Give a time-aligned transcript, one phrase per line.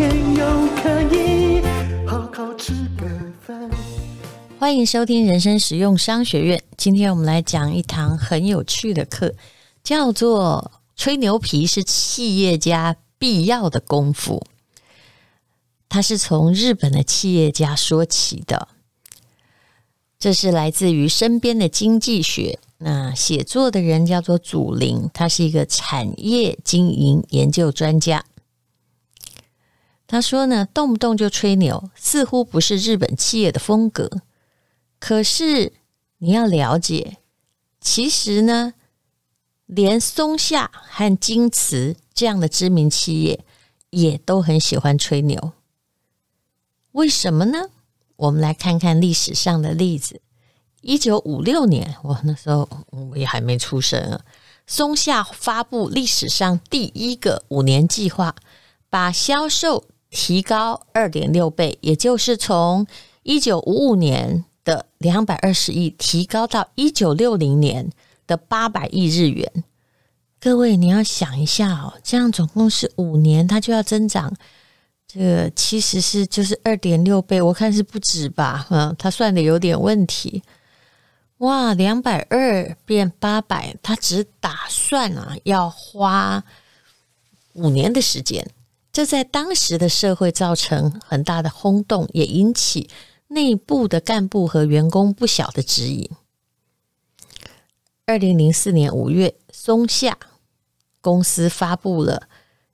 [0.00, 1.60] 天又可以
[2.06, 3.06] 好好吃个
[3.42, 3.70] 饭。
[4.58, 6.62] 欢迎收听人生实用商学院。
[6.78, 9.34] 今天我们来讲一堂很有趣的课，
[9.84, 14.42] 叫做“吹牛皮是企业家必要的功夫”。
[15.90, 18.68] 它是从日本的企业家说起的，
[20.18, 22.58] 这是来自于身边的经济学。
[22.78, 28.24] 那写作的人叫做祖林，他是一个产业经营研究专家。
[30.10, 34.10] 他说呢，动不动就吹牛，似乎不是日本企业的风格。
[34.98, 35.72] 可是
[36.18, 37.18] 你要了解，
[37.80, 38.74] 其实呢，
[39.66, 43.44] 连松下和京瓷这样的知名企业
[43.90, 45.52] 也都很喜欢吹牛。
[46.90, 47.68] 为什么呢？
[48.16, 50.20] 我们来看看历史上的例子。
[50.80, 54.20] 一九五六年，我那时候我也还没出生啊。
[54.66, 58.34] 松下发布历史上第一个五年计划，
[58.88, 62.86] 把销售提高二点六倍，也就是从
[63.22, 67.90] 一九五五年的两百二十亿提高到一九六零年
[68.26, 69.64] 的八百亿日元。
[70.40, 74.34] 各位，你要想一下哦，这样总共是五年，它就要增长。
[75.06, 78.66] 这个其实是就是二点六倍，我看是不止吧？
[78.70, 80.42] 嗯，他算的有点问题。
[81.38, 86.44] 哇，两百二变八百，他只打算啊要花
[87.54, 88.48] 五年的时间，
[88.92, 92.88] 这在当时的社会造成很大的轰动，也引起
[93.28, 96.10] 内部的干部和员工不小的质疑。
[98.06, 100.18] 二零零四年五月，松下
[101.00, 102.28] 公司发布了。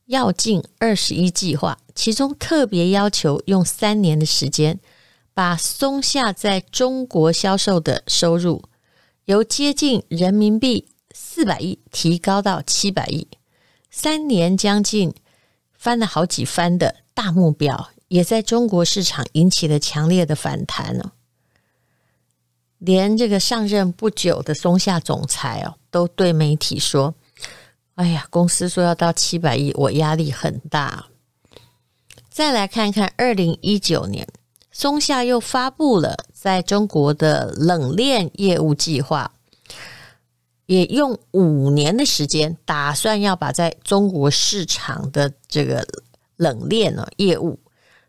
[0.06, 4.78] 要进二十一计划，其中特别要求用三年的时间，
[5.34, 8.62] 把松下在中国销售的收入
[9.24, 13.26] 由接近人民币四百亿提高到七百亿，
[13.90, 15.12] 三年将近
[15.86, 21.12] 翻了好几番的大目标，也在中国市场引起了强烈的反弹哦。
[22.78, 27.14] 连这个上任不久的松下总裁哦，都对媒体说。
[27.94, 31.06] 哎呀，公司说要到七百亿，我压力很大。
[32.28, 34.26] 再来看看二零一九年，
[34.72, 39.30] 松下又发布了在中国的冷链业务计划，
[40.66, 45.86] 也用五年的时间，打算要把在中国市场的这个
[46.36, 47.58] 冷链呢业务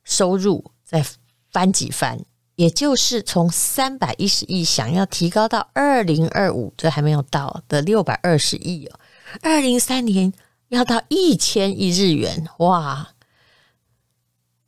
[0.04, 1.06] 收入再
[1.52, 2.20] 翻几番，
[2.56, 9.00] 也就是从三百一十亿想要提高到二零二五，这还没有到的六百二十亿哦。
[9.42, 10.34] 二零三年
[10.70, 13.10] 要到一千亿日元，哇！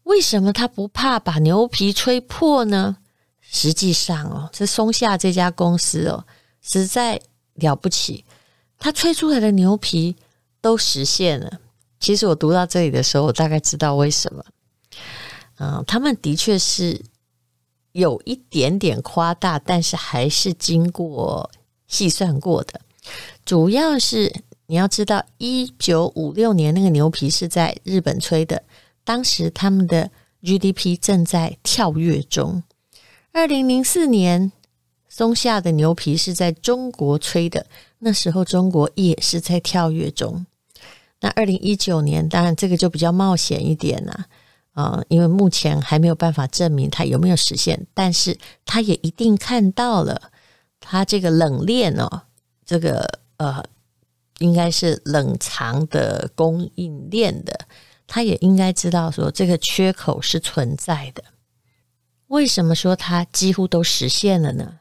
[0.03, 2.97] 为什么他不怕把牛皮吹破呢？
[3.41, 6.25] 实际上哦，这松下这家公司哦，
[6.61, 7.21] 实在
[7.59, 8.25] 了不起，
[8.79, 10.15] 他吹出来的牛皮
[10.59, 11.59] 都实现了。
[11.99, 14.43] 其实我读到这里的时候，我大概知道为什么。
[15.59, 17.01] 嗯，他们的确是
[17.91, 21.51] 有一点点夸大，但是还是经过
[21.87, 22.81] 细算过的，
[23.45, 24.43] 主要是。
[24.71, 28.61] 你要知道，一九五六年那个牛皮是在日本吹的，
[29.03, 30.11] 当时他们的
[30.43, 32.61] GDP 正在跳跃中。
[33.31, 34.51] 二零零四年，
[35.19, 37.65] 松下的牛皮是在中国吹的，
[37.97, 40.45] 那时候中国也是在跳跃中。
[41.19, 44.27] 那二零一九年，当然这个就比较冒险一点了，
[44.71, 50.31] 啊，因为目前还没有办法证明它有没有实现，但是他也一定看到了，
[50.79, 52.21] 它这个冷链哦，
[52.65, 53.61] 这个呃。
[54.39, 57.67] 应该是冷藏的供应链的，
[58.07, 61.21] 他也应该知道说这个缺口是存在的。
[62.27, 64.78] 为什么说它几乎都实现了呢？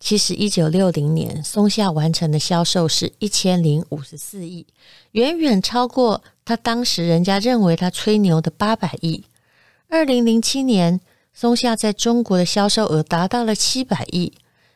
[0.00, 4.66] 其实一九六零年松下完成的销售是一千零五十四亿，
[5.12, 9.24] 远远超过他当时人家认为他吹牛的八百亿。
[9.88, 11.00] 二零零七年
[11.32, 14.32] 松下在中国的销售额达到了七百亿，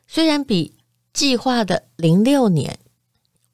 [0.06, 0.74] 虽然比
[1.12, 2.78] 计划的零六年。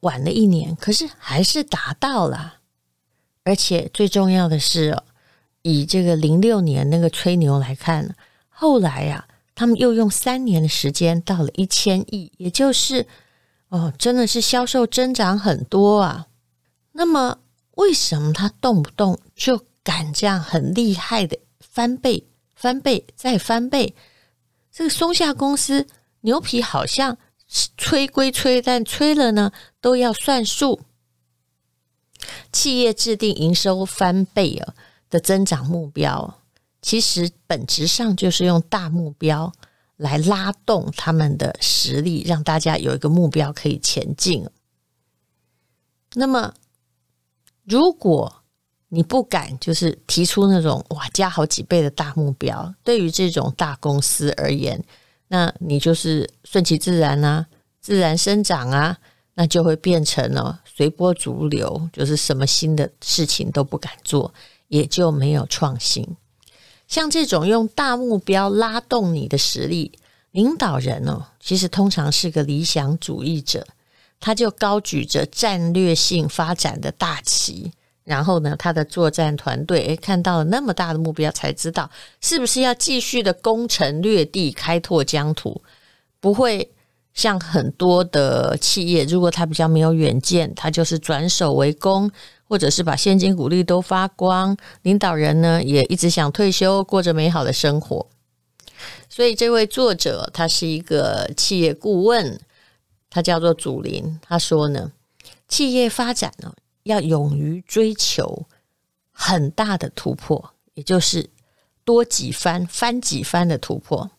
[0.00, 2.54] 晚了一年，可是还是达到了。
[3.44, 4.96] 而且最重要的是，
[5.60, 8.16] 以这个零六年那个吹牛来看，
[8.48, 9.28] 后来呀，
[9.60, 13.06] 他们又用三年的时间到了一千亿，也就是
[13.68, 16.28] 哦，真的是销售增长很多啊。
[16.92, 17.40] 那么
[17.72, 23.94] 为什么他动不动就敢这样很厉害的翻倍、翻倍再翻倍？
[24.72, 25.86] 这个松下公司
[26.22, 27.18] 牛皮好像
[27.76, 29.52] 吹归吹，但吹了呢
[29.82, 30.80] 都要算数。
[32.50, 34.72] 企业制定营收翻倍啊
[35.10, 36.39] 的增长目标，
[36.82, 39.52] 其实本质上就是用大目标
[39.96, 44.48] 来拉动他们的实力，让大家有一个目标可以前进。
[46.14, 46.54] 那么，
[47.64, 48.42] 如果
[48.88, 54.82] 你不敢就是提出那种哇加好几倍的大目标，对于这种大公司而言，
[55.28, 57.46] 那你就是顺其自然啊，
[57.80, 58.98] 自然生长啊，
[59.34, 64.32] 那就会变成了随波逐流，就是什么新的事情都不敢做。
[64.68, 66.06] 也就没有创新。
[66.90, 69.92] 像这种用大目标拉动你的实力，
[70.32, 73.64] 领导人哦，其实通常是个理想主义者，
[74.18, 77.70] 他就高举着战略性发展的大旗，
[78.02, 81.88] 然后呢，他的作战团队诶看到了那么大的目标，才知道
[82.20, 85.62] 是不是要继续的攻城略地、开拓疆土，
[86.18, 86.68] 不会
[87.14, 92.10] 像很多的企业，如果他比较没有远见，他就是转守为攻。
[92.50, 98.08] 或者是把现金股利都发光，领导人呢也一直想退休，过着美好的生活。
[99.08, 102.40] 所以这位作者他是一个企业顾问，
[103.08, 104.18] 他叫做祖林。
[104.20, 104.90] 他说呢，
[105.46, 106.52] 企业发展呢
[106.82, 108.46] 要勇于追求
[109.12, 111.30] 很大的突破，也就是
[111.84, 114.10] 多几番、翻几番的突破。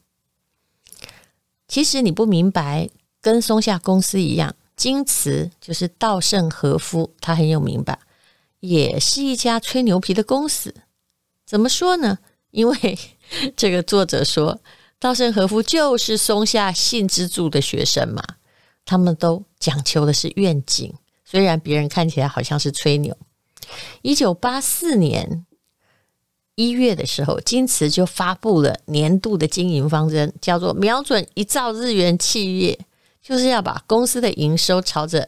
[1.67, 2.89] 其实你不明白，
[3.19, 7.99] 跟松下公司一样，京瓷就是稻盛和夫，他很有名吧。
[8.61, 10.73] 也是一家吹牛皮的公司，
[11.45, 12.19] 怎么说呢？
[12.51, 12.99] 因为
[13.57, 14.61] 这个作者说，
[14.99, 18.23] 稻盛和夫就是松下幸之助的学生嘛，
[18.85, 20.93] 他们都讲求的是愿景，
[21.25, 23.17] 虽然别人看起来好像是吹牛。
[24.01, 25.45] 一九八四年
[26.55, 32.77] 一月的时候，京瓷就发布了年度的经营方针，叫做“瞄准一兆日元企业”，
[33.23, 35.27] 就是要把公司的营收朝着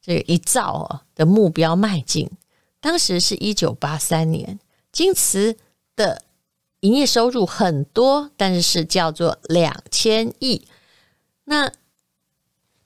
[0.00, 2.30] 这个一兆的目标迈进。
[2.84, 4.60] 当时是一九八三年，
[4.92, 5.56] 京瓷
[5.96, 6.20] 的
[6.80, 10.68] 营业收入很多，但是是叫做两千亿。
[11.44, 11.72] 那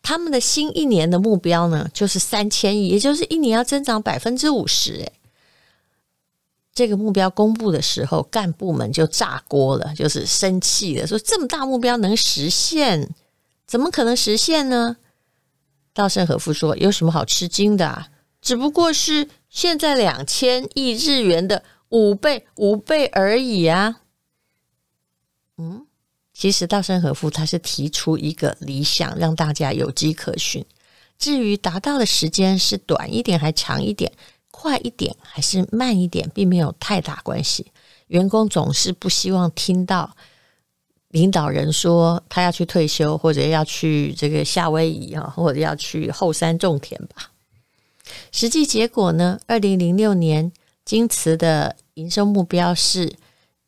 [0.00, 4.92] 他们的新一年的目标呢，就是三千亿，也就是一年要增长百分之五十。
[4.92, 5.12] 诶，
[6.72, 13.12] 这个目标公布的时候，干部们就炸锅了，就是生气了，说这么大目标能实现？
[13.66, 14.96] 怎么可能实现呢？
[15.92, 18.06] 稻盛和夫说：“有什么好吃惊的啊？
[18.48, 24.02] 只不过是。”现在两千亿日元的五倍五倍而已啊！
[25.56, 25.86] 嗯，
[26.34, 30.62] 其实稻盛和夫他是提出一个理想，让大家有迹可循。
[31.18, 34.12] 至于达到的时间是短一点还长一点，
[34.50, 37.72] 快一点还是慢一点，并没有太大关系。
[38.08, 40.14] 员工总是不希望听到
[41.08, 47.30] 领导人说他要去退休，或者要去这个夏威夷啊，或者要去后山种田吧。
[48.30, 49.40] 实际结果呢？
[49.46, 50.52] 二零零六年，
[50.84, 53.14] 京瓷的营收目标是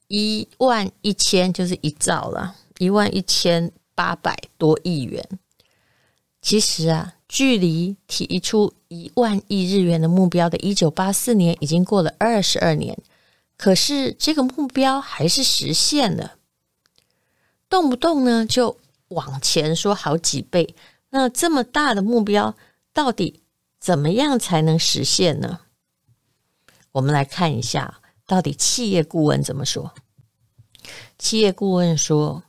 [0.08, 5.26] 一万一千，就是一兆了，一万一千八百多亿元。
[6.42, 12.96] 其实啊，距离提出一万亿日元的目标的一九八四年已经过了二十二年，
[13.56, 16.35] 可是这个目标还是实现了，
[17.68, 20.75] 动不动呢就往前说好几倍。
[21.11, 22.54] 那这么大的目标，
[22.92, 23.39] 到底
[23.80, 25.60] 怎么样才能实现呢？
[26.92, 29.92] 我们来看一下，到底企业顾问怎么说？
[31.18, 32.42] 企业顾问说，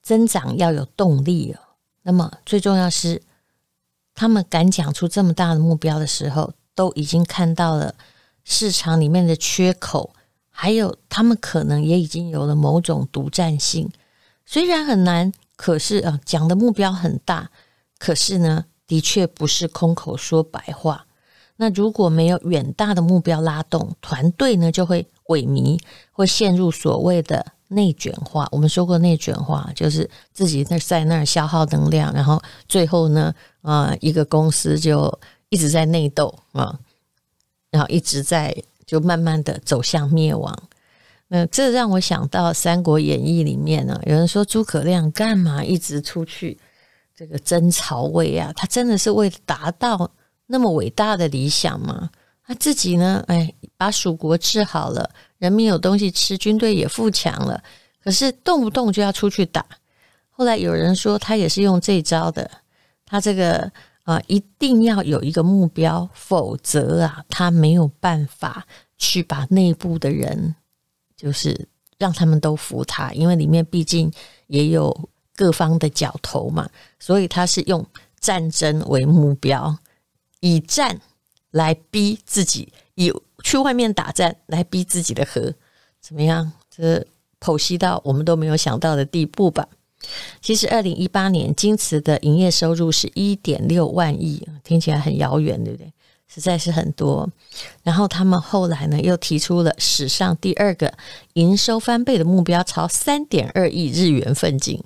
[0.00, 1.58] 增长要有动力哦。
[2.02, 3.22] 那么最重要是，
[4.14, 7.94] 他们敢讲出这么大的目标的时候，都已经看到了
[8.44, 10.14] 市场里面的缺口，
[10.50, 13.90] 还有他们可能也已经有了某种独占性。
[14.44, 17.50] 虽然很难，可是啊，讲的目标很大，
[17.98, 21.06] 可是呢，的确不是空口说白话。
[21.56, 25.80] 那如果没有远大的目标拉动，团队呢就会萎靡，
[26.12, 28.46] 会陷入所谓的内卷化。
[28.52, 36.78] 我们说过内卷化，就是自己在在那儿消耗能量，然后最后呢，啊、一个公司就一直在内斗啊，
[37.70, 40.54] 然后一直在就慢慢的走向灭亡。
[41.28, 46.58] 那这让我想到《三国演义》里面呢，有人说诸葛亮干嘛一直出去？
[47.16, 50.10] 这个争曹魏啊，他真的是为了达到
[50.46, 52.10] 那么伟大的理想吗？
[52.44, 53.24] 他自己呢？
[53.26, 57.60] 哎，把蜀国治好了，人民有东西吃，军队也富强了，
[58.04, 59.64] 可是动不动就要出去打。
[60.30, 62.48] 后来有人说他也是用这招的，
[63.06, 63.72] 他这个
[64.04, 68.64] 啊，一定要有一个目标，否则啊，他没有办法
[68.98, 70.54] 去把内部的人，
[71.16, 71.66] 就是
[71.98, 74.12] 让他们都服他，因为里面毕竟
[74.46, 77.86] 也有各方的角头嘛，所以他是用
[78.18, 79.76] 战争为目标，
[80.40, 81.00] 以战
[81.50, 83.12] 来逼自己，以
[83.44, 85.52] 去外面打战来逼自己的和，
[86.00, 86.50] 怎么样？
[86.74, 87.06] 这
[87.38, 89.68] 剖析到我们都没有想到的地步吧。
[90.40, 95.92] 其实，二零一八年京瓷的营业收入是一点六万亿，听起来很遥远，对不对？
[96.28, 97.28] 实在是很多。
[97.82, 100.92] 然后他们后来呢，又提出了史上第二个
[101.34, 104.82] 营收翻倍的目标，朝三点二亿日元奋进。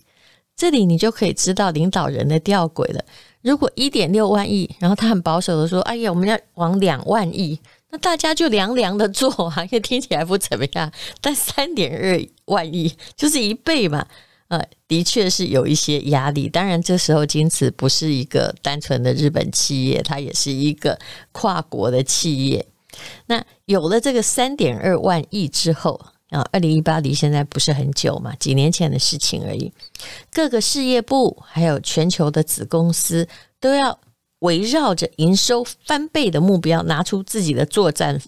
[0.60, 3.02] 这里你就可以知道领导人的吊诡了。
[3.40, 10.92] 如果一点六万亿，然后他很保守的说：“哎呀，我们要往两万亿。”那大家就凉凉的做啊，因为听起来不怎么样。
[11.22, 14.06] 但三点二万亿就是一倍嘛。
[14.48, 16.46] 呃，的确是有一些压力。
[16.46, 20.98] 当然，这时候京瓷不是一个单纯的日本企业，它也是一个
[21.32, 22.66] 跨国的企业。
[23.28, 25.98] 那有了这个三点二万亿之后，
[26.30, 29.72] 啊，二零一八离现在不是很久嘛，几年前的事情而已。
[30.32, 33.28] 各个事业部还有全球的子公司
[33.60, 34.00] 都要
[34.40, 38.20] 围绕着营收翻倍的目标，拿出自己的作战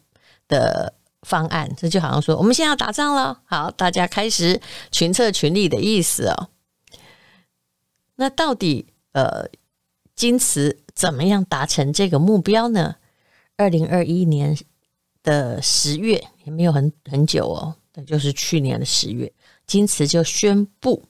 [0.46, 0.94] 的。
[1.24, 6.48] 方案，这就好像说，我们现在要打仗了，好，大家开始群策群力的意思哦。
[8.16, 9.48] 那到底呃，
[10.16, 12.96] 京瓷怎么样达成这个目标呢？
[13.56, 14.58] 二零二一年
[15.22, 19.32] 的十月也没有很很久哦，那就是去年的十月，
[19.66, 21.02] 京瓷就宣布，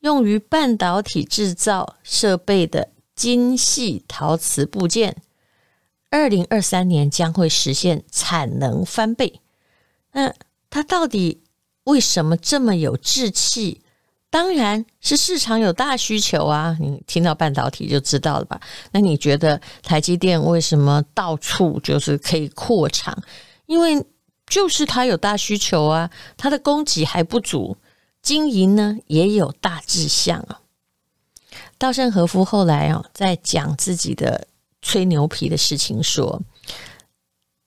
[0.00, 5.16] 用于半导体制造设备的精细陶瓷部件，
[6.10, 9.40] 二零二三年将会实现产能翻倍。
[10.12, 10.32] 那
[10.70, 11.42] 它到底
[11.84, 13.80] 为什么这么有志气？
[14.30, 16.76] 当然是市场有大需求啊！
[16.80, 18.60] 你听到半导体就知道了吧？
[18.90, 23.16] 那你觉得台积电为什么到处就是可以扩厂？
[23.66, 24.04] 因为
[24.46, 27.76] 就是他有大需求啊，他的供给还不足，
[28.22, 30.60] 经营呢也有大志向啊。
[31.78, 34.46] 稻盛和夫后来啊，在讲自己的
[34.82, 36.42] 吹牛皮的事情说。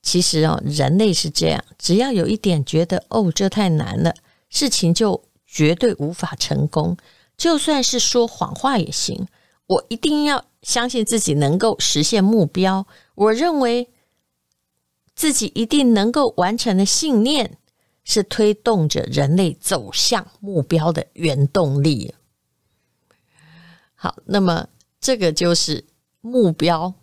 [0.03, 4.15] 其实哦，人类是这样，只要有一点觉得哦，这太难了，
[4.49, 6.95] 事情就绝对无法成功。
[7.35, 9.27] 就算是说谎话也行，
[9.67, 12.87] 我一定要相信自己能够实现目标。
[13.15, 13.89] 我认为
[15.17, 17.57] 自己一定能够完成的信念，
[18.03, 22.13] 是推动着人类走向目标的原动力。
[23.95, 24.67] 好，那么
[25.01, 25.83] 这个就是
[26.21, 26.93] 目标。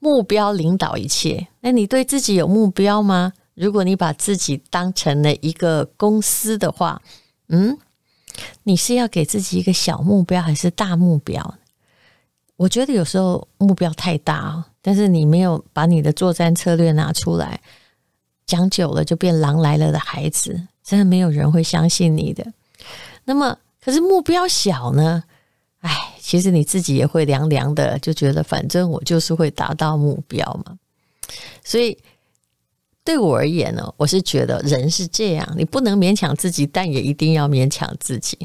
[0.00, 1.46] 目标领导一切。
[1.60, 3.32] 那你对自己有目标吗？
[3.54, 7.00] 如果你把自己当成了一个公司的话，
[7.48, 7.78] 嗯，
[8.62, 11.54] 你是要给自己一个小目标还是大目标？
[12.60, 17.58] 我觉得有时候目标太大，但是你没有把你的作战策略拿出来，
[18.44, 22.46] 讲久了就变狼来了的孩子，真的没有人会相信你的。
[23.24, 25.24] 那么，可是目标小呢？
[25.78, 30.78] 哎，其实你自己也会凉凉的，就觉得反正我就是会达到目标嘛。
[31.64, 31.96] 所以
[33.02, 38.36] 对我而言呢，我是觉得人是这样，你不能勉强自己，但也一定要勉强自己。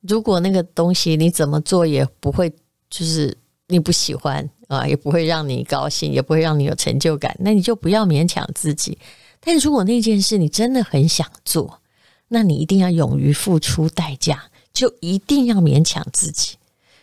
[0.00, 2.52] 如果那个东西你怎么做也不会，
[2.90, 3.32] 就是
[3.72, 8.98] 你不喜欢啊，也不会让你高兴，也不会让你有成就感，那你就不要勉强自己。
[9.40, 11.80] 但如果那件事你真的很想做，
[12.28, 16.56] 那你一定要勇于付出代价，就一定要勉强自己。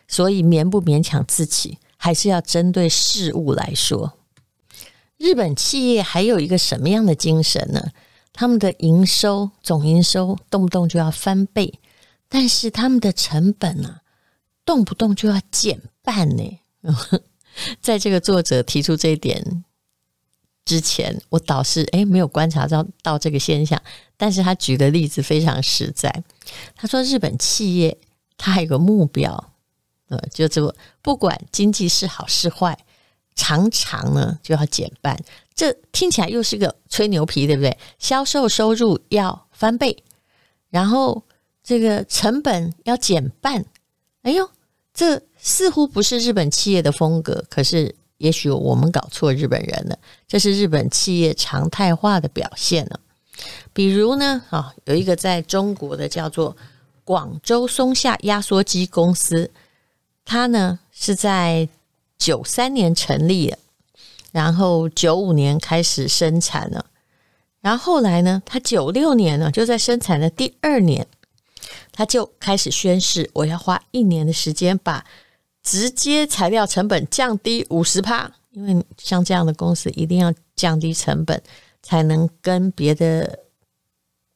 [0.08, 4.14] 所以勉不勉强自己，还是要针对事物来说。
[5.18, 7.92] 日本企业还有一个什么样的精神呢？
[8.32, 11.78] 他们的营收总营收动不动就要翻倍，
[12.30, 14.02] 但是他们的成本呢、啊，
[14.64, 16.60] 动不动就要减半呢。
[17.82, 19.63] 在这个作者提出这一点
[20.66, 23.82] 之前，我倒是诶没有观察到到这个现象，
[24.18, 26.24] 但是他举的例子非常实在。
[26.75, 27.98] 他说日本企业
[28.38, 29.54] 他还有个目标。
[30.08, 32.75] 呃，就这，不管经济是好是坏，
[33.36, 35.16] 常常呢就要减半。
[35.54, 37.78] 这听起来又是个吹牛皮，对不对？
[38.00, 40.04] 销售收入要翻倍，
[40.72, 41.24] 然后
[41.63, 43.63] 这个成本要减半。
[44.24, 44.50] 哎呦，
[45.00, 47.41] 这似乎不是日本企业的风格。
[47.50, 49.98] 可是，也许我们搞错日本人了。
[50.27, 53.00] 这是日本企业常态化的表现呢。
[53.72, 56.58] 比如呢，啊，有一个在中国的叫做
[57.06, 59.50] 广州松下压缩机公司。
[60.25, 61.70] 它呢是在
[62.18, 63.58] 九三年成立的，
[64.34, 66.86] 然后九五年开始生产了，
[67.62, 71.08] 然后后来呢，他九六年呢就在生产的第二年，
[72.00, 75.03] 他就开始宣誓，我要花一年的时间把
[75.62, 81.44] 直接材料成本降低五十趴，因为像这样的公司一定要降低成本，
[81.82, 83.39] 才能跟别的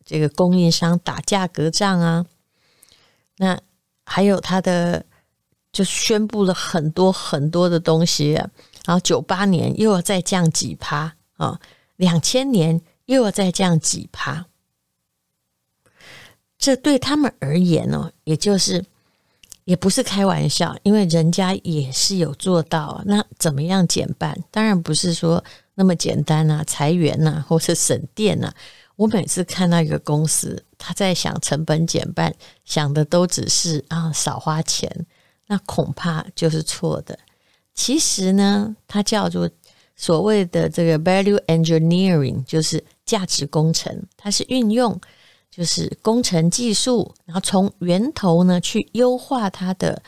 [0.04, 2.26] 这个供应商打价格战啊。
[3.38, 3.58] 那
[4.04, 5.06] 还有他的
[5.72, 8.34] 就宣布了很多很多的东西，
[8.86, 11.58] 然后九八年又要再降几趴啊，
[11.96, 14.48] 两千年又要再降几趴。
[16.64, 18.82] 这对他们而言呢，也就是
[19.66, 23.02] 也不是开玩笑，因为人家也是有做到。
[23.06, 24.34] 那怎么样减半？
[24.50, 25.44] 当然不是说
[25.76, 28.56] 那么简单啊，裁员呐、啊，或是省电呐、啊。
[28.96, 34.90] 我每次看到一个公司，他在想成本减半，想的都只是啊少花钱，
[35.48, 37.20] 那恐怕就是错的。
[37.76, 39.50] 其实呢，它叫做
[39.98, 44.98] 所谓的这个 value engineering，就是价值工程，它是运用。
[45.56, 50.02] 就是工程技术，然后从源头呢去优化它的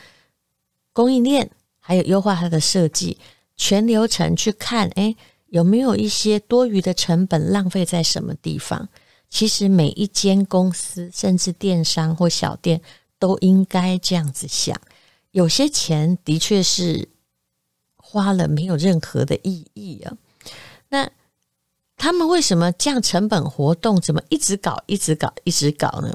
[0.92, 1.48] 供应链，
[1.78, 3.16] 还有优化它的设计，
[3.56, 5.14] 全流程去看，哎，
[5.46, 8.88] 有没有一些多余的成本浪费在什么地方？
[9.30, 12.80] 其实每一间公司，甚至电商或小店，
[13.20, 14.76] 都应该这样子想。
[15.30, 17.08] 有些钱的确是
[17.94, 20.16] 花了没有任何的意义啊。
[20.88, 21.08] 那。
[21.96, 26.14] 他们为什么降成本活动怎么一直搞、一直搞、一直搞呢？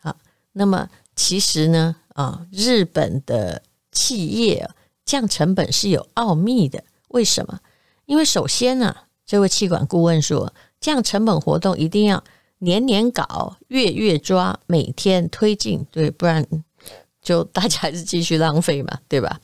[0.00, 0.16] 啊，
[0.52, 3.62] 那么其实呢，啊，日本的
[3.92, 4.68] 企业
[5.04, 6.82] 降成本是有奥秘的。
[7.08, 7.60] 为什么？
[8.06, 8.96] 因为首先呢，
[9.26, 12.24] 这位气管顾问说，降成本活动一定要
[12.58, 16.44] 年年搞、月月抓、每天推进，对，不然
[17.22, 19.40] 就大家还是继续浪费嘛，对吧？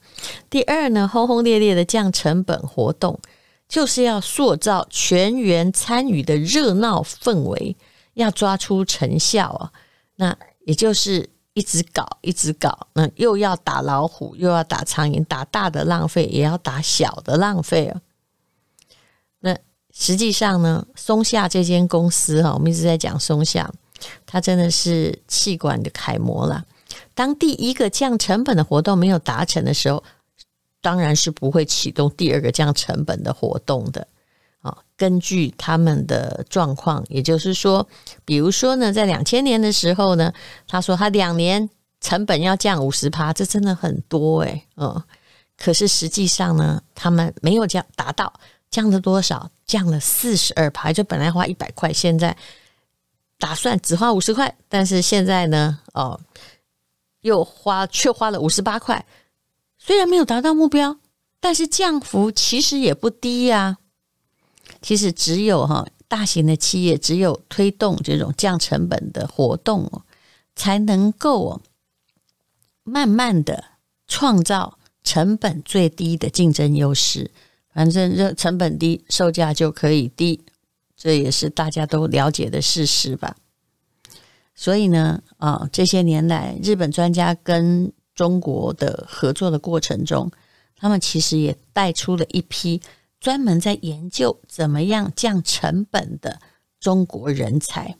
[0.48, 3.20] 第二呢，轰轰烈烈的降成本活动。
[3.68, 7.76] 就是要塑造全员参与的热闹氛围，
[8.14, 9.72] 要抓出成效啊！
[10.16, 18.00] 那也就是一直搞，一直搞，那又要打老虎，又要打苍蝇，打大的浪费，也要打小的浪费啊！
[19.40, 19.58] 那
[19.92, 23.72] 实际上呢，松下这间公司哈，我们一直在讲松下，
[24.24, 26.64] 它真的是气管的楷模了。
[27.14, 30.02] 当第一个降成本的活动没有达成的时候，
[30.86, 34.06] 当然是不会启动第二个降成本的活动的
[34.60, 34.78] 啊。
[34.96, 37.84] 根据他们的状况，也就是说，
[38.24, 40.32] 比如说呢，在两千年的时候呢，
[40.68, 41.68] 他说他两年
[42.00, 44.62] 成本要降五十趴，这真的很多诶。
[44.76, 45.02] 嗯，
[45.58, 48.32] 可是实际上呢，他们没有降达到，
[48.70, 49.50] 降了多少？
[49.66, 52.36] 降了四十二趴，就本来花一百块，现在
[53.40, 56.20] 打算只花五十块，但是现在呢，哦，
[57.22, 59.04] 又花却花了五十八块。
[59.86, 60.98] 虽然没有达到目标，
[61.38, 63.78] 但是降幅其实也不低呀。
[64.82, 70.02] 其实只有哈大型的企业，只有推动这种降成本的活动，
[70.56, 71.60] 才能够
[72.82, 73.62] 慢慢的
[74.08, 77.30] 创造成本最低的竞争优势。
[77.72, 80.44] 反正这成本低，售价就可以低，
[80.96, 83.36] 这也是大家都了解的事实吧。
[84.56, 90.32] 所以呢，啊，这些年来，日本专家跟中国的合作的过程中，
[90.74, 92.80] 他们其实也带出了一批
[93.20, 96.40] 专门在研究怎么样降成本的
[96.80, 97.96] 中国人才。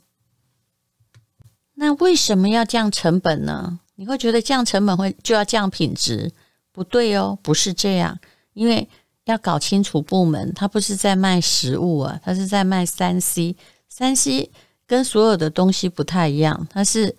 [1.75, 3.79] 那为什么要降成本呢？
[3.97, 6.33] 你会觉得降成本会就要降品质？
[6.73, 8.19] 不对哦，不是这样。
[8.55, 8.89] 因为
[9.25, 13.55] 要搞清楚部门，他不是在卖食物啊，他是在卖三 C。
[13.91, 14.51] 三 C
[14.87, 17.15] 跟所有的东西不太一样，它是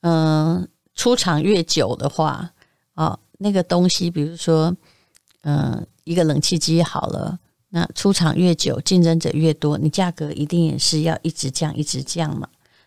[0.00, 0.68] 嗯。
[1.00, 2.52] 出厂越久的话，
[2.92, 4.76] 哦，那个东西，比如说，
[5.44, 7.38] 嗯，一个冷气机好了，
[7.70, 12.46] 那出厂越久，竞争者越多，你价格一定也是要一直降，一直降嘛。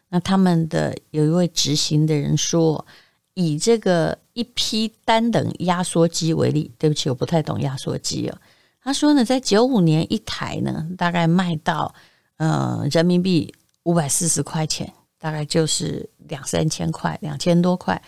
[0.10, 2.86] 那他们的有一位执行的人说，
[3.34, 8.38] 以这个一批单等压缩机为例，对不起，我不太懂压缩机哦。
[8.84, 11.91] 他说呢，在九五年一台呢，大概卖到
[12.38, 13.52] 呃人民币
[13.86, 14.93] 五百四十块钱。
[15.23, 18.01] 大概就是两三千块，两千多块。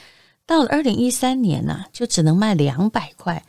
[0.45, 3.41] 到了二零一三年呢、就只能卖两百块。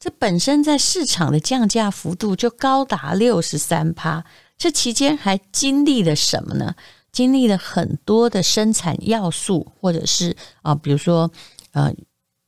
[0.00, 4.24] 这本身在市场的降价幅度就高达六十三趴。
[4.58, 6.74] 这期间还经历了什么呢？
[7.12, 11.30] 经历了很多的生产要素，或者是啊，比如说
[11.70, 11.94] 呃，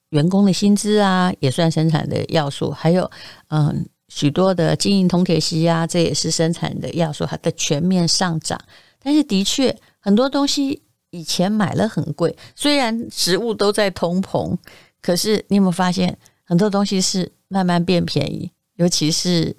[0.08, 2.72] 员工的薪资啊，也算生产的要素。
[2.72, 3.08] 还有
[3.46, 8.60] 嗯、许多的金银铜铁锡啊，这也是生产的要素，它的全面上涨。
[9.00, 9.78] 但是的确。
[10.04, 14.54] 很多东西以前买了很贵，虽然食物都在通膨，
[15.00, 18.50] 可是你有没有发现很多东西是慢慢变便宜？
[18.74, 19.56] 尤其是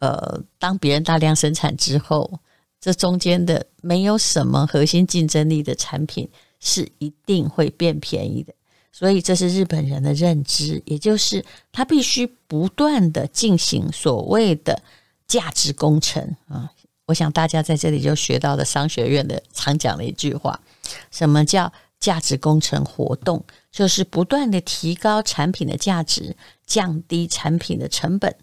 [0.00, 2.40] 呃，当别人大量生产之后，
[2.80, 6.28] 这中间的没有什么核心竞争力的产品
[6.58, 8.52] 是一定会变便宜的。
[8.90, 14.82] 所以这是日本人的认知，也就是他必须不断的进行所谓的
[15.28, 16.72] 价值工程啊。
[17.06, 20.58] 我想大家在这里就学到了商学院的常讲的一句话：
[21.10, 23.44] 什么叫价值工程活动？
[23.70, 26.36] 就是不断的提高产品的价值，
[26.66, 28.34] 降低产品的成本，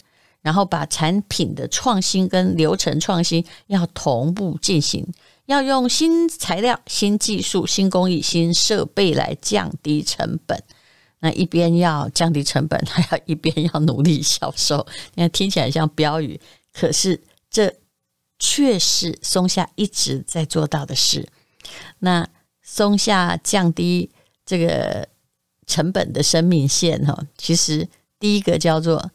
[0.42, 5.08] 然后把产品的创新跟流程创新要同步进行。
[5.46, 10.64] 要用新材料、新技术、新工艺、新设备来降低成本。
[11.20, 14.86] 那一边要降低成本， 还要一边要努力销售。
[15.16, 16.40] 你看听起来像标语，
[16.74, 17.74] 可是这
[18.42, 21.30] 却是松下一直在做到的事。
[22.00, 22.28] 那
[22.62, 24.10] 松下降低
[24.44, 25.08] 这个
[25.68, 27.88] 成本的生命线，哈，其实
[28.20, 29.12] 第一个叫做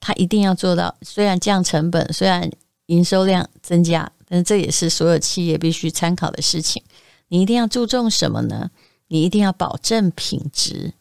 [0.00, 2.50] 他一定要做到，虽然降成本，虽然
[2.86, 4.12] 营收量增加。
[4.30, 6.82] 但是这也是所有企业必须参考的事情。
[7.28, 8.70] 你一定要注重什么呢？
[9.06, 10.92] 你一定要保证品质。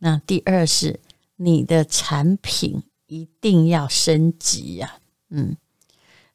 [0.00, 1.00] 那第二是
[1.36, 4.98] 你的产品一定要升级呀、
[5.30, 5.56] 嗯，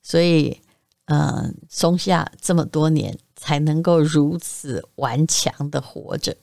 [0.01, 0.59] 所以，
[1.09, 6.37] 呃，松下这么多年才能够如此顽强的活着，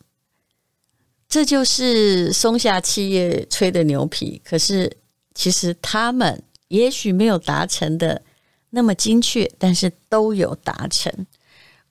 [1.28, 4.42] 这就是松下企业吹的牛皮。
[4.44, 4.96] 可是，
[5.34, 8.22] 其实他们也许没有达成的。
[8.70, 11.10] 那么精确，但是都有达成。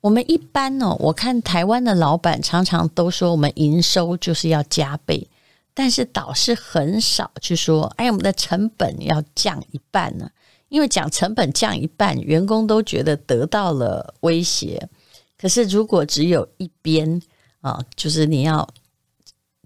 [0.02, 5.28] 我们一般呢、哦，我看台湾的老板常常都说，我们营收就是要加倍，
[5.74, 10.30] 但是倒是很少去说，哎，我们的成本要降一半呢。
[10.68, 14.88] 因为讲成本降一半，员工都觉得得到了威胁。
[15.38, 17.20] 可是如果只有一边
[17.60, 18.68] 啊，就是你要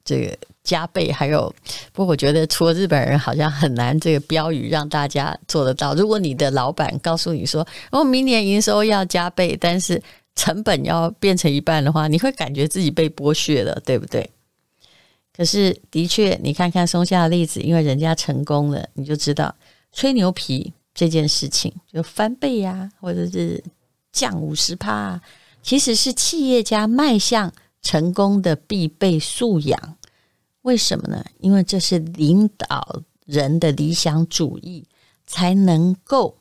[0.05, 0.37] 这个。
[0.63, 1.53] 加倍，还有，
[1.91, 5.95] 不过我觉得除了日本人，好像很难这个标语让大家做得到。
[5.95, 10.01] 如果你的老板告诉你说，哦，明年营收要加倍，但是
[10.37, 14.31] 成本要变成一半的话，你会感觉自己被剥削了，对不对？
[15.35, 19.53] 可是的确，你看看松下的例子，因为人家成功了，你就知道
[19.93, 23.65] 吹牛皮这件事情就翻倍呀、或者是
[24.13, 25.19] 降五十趴，
[25.63, 29.97] 其实是企业家迈向成功的必备素养。
[30.61, 31.25] 为什么呢？
[31.39, 34.87] 因为这是领导人的理想主义
[35.27, 36.37] 才能够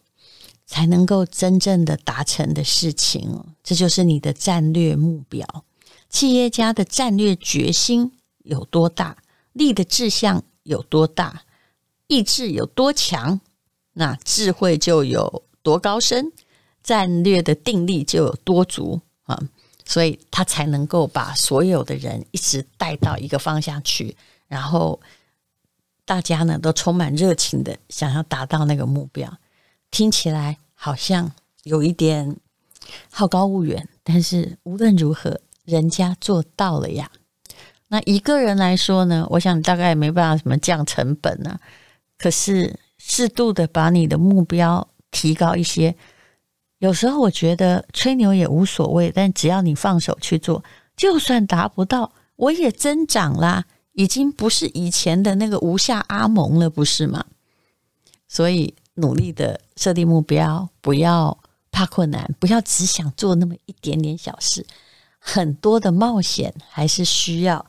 [0.65, 3.41] 才能够真正的达成的事情。
[3.63, 5.47] 这就是你的战略目标。
[6.09, 11.43] 企业家的战略决心有多大，立的志向有多大，
[12.07, 13.39] 意志有多强，
[13.99, 16.31] 那智慧就有多高深，
[16.81, 19.37] 战略的定力就有多足啊。
[19.85, 24.15] 所以他才能够把所有的人一直带到一个方向去，
[24.47, 24.97] 然后
[26.05, 29.37] 大家呢都充满热情的想要达到那个目标。
[29.91, 31.29] 听起来好像
[31.63, 32.37] 有一点
[33.11, 37.11] 好高骛远，但是无论如何，人家做到了呀。
[37.89, 41.59] 那一个人来说呢，我想大概没办法什么降成本啊，
[42.17, 42.79] 可是
[43.09, 45.95] 适度的把你的目标提高一些。
[46.77, 50.63] 有时候我觉得吹牛也无所谓，但只要你放手去做，
[50.95, 57.25] 就算达不到，我也增长啦，已经不是以前的那个吴下阿蒙了，不是吗？
[58.27, 61.37] 所以努力的设定目标，不要
[61.71, 64.65] 怕困难，不要只想做那么一点点小事，
[65.17, 67.65] 很多的冒险还是需要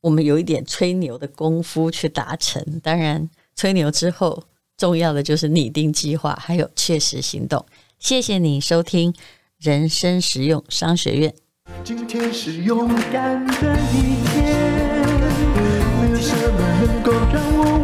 [0.00, 2.80] 我们有一点吹牛的功夫去达成。
[2.82, 4.42] 当然，吹牛之后，
[4.84, 7.64] 重要的就是拟定计划，还有确实行动。
[7.98, 9.14] 谢谢你收听
[9.58, 11.34] 人生实用商学院。
[11.82, 14.44] 今天是勇敢的一天，
[16.02, 17.83] 没有什么能够让我